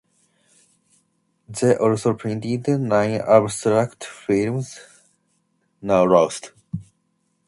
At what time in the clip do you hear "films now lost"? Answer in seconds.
4.05-6.53